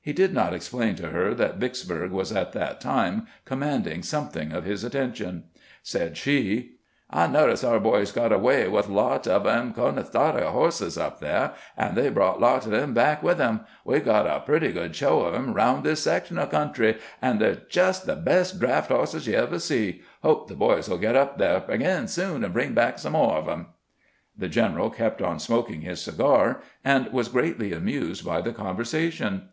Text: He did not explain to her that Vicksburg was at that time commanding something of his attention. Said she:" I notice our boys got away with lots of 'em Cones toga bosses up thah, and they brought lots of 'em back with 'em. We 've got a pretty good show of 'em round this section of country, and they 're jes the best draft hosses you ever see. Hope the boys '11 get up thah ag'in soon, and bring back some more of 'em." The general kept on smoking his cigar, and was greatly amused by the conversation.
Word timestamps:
He 0.00 0.12
did 0.12 0.32
not 0.32 0.54
explain 0.54 0.94
to 0.94 1.08
her 1.08 1.34
that 1.34 1.56
Vicksburg 1.56 2.12
was 2.12 2.30
at 2.30 2.52
that 2.52 2.80
time 2.80 3.26
commanding 3.44 4.04
something 4.04 4.52
of 4.52 4.62
his 4.62 4.84
attention. 4.84 5.46
Said 5.82 6.16
she:" 6.16 6.76
I 7.10 7.26
notice 7.26 7.64
our 7.64 7.80
boys 7.80 8.12
got 8.12 8.30
away 8.30 8.68
with 8.68 8.88
lots 8.88 9.26
of 9.26 9.44
'em 9.48 9.72
Cones 9.74 10.10
toga 10.10 10.42
bosses 10.52 10.96
up 10.96 11.18
thah, 11.20 11.54
and 11.76 11.96
they 11.96 12.08
brought 12.08 12.40
lots 12.40 12.66
of 12.66 12.72
'em 12.72 12.94
back 12.94 13.20
with 13.24 13.40
'em. 13.40 13.62
We 13.84 13.98
've 13.98 14.04
got 14.04 14.28
a 14.28 14.44
pretty 14.46 14.70
good 14.70 14.94
show 14.94 15.22
of 15.22 15.34
'em 15.34 15.52
round 15.54 15.82
this 15.82 16.04
section 16.04 16.38
of 16.38 16.50
country, 16.52 16.98
and 17.20 17.40
they 17.40 17.48
're 17.48 17.62
jes 17.68 17.98
the 17.98 18.14
best 18.14 18.60
draft 18.60 18.90
hosses 18.92 19.26
you 19.26 19.34
ever 19.34 19.58
see. 19.58 20.02
Hope 20.22 20.46
the 20.46 20.54
boys 20.54 20.86
'11 20.86 21.00
get 21.00 21.16
up 21.16 21.36
thah 21.36 21.62
ag'in 21.68 22.06
soon, 22.06 22.44
and 22.44 22.52
bring 22.54 22.74
back 22.74 23.00
some 23.00 23.14
more 23.14 23.38
of 23.38 23.48
'em." 23.48 23.66
The 24.38 24.46
general 24.48 24.88
kept 24.90 25.20
on 25.20 25.40
smoking 25.40 25.80
his 25.80 26.00
cigar, 26.00 26.60
and 26.84 27.12
was 27.12 27.26
greatly 27.26 27.72
amused 27.72 28.24
by 28.24 28.40
the 28.40 28.52
conversation. 28.52 29.48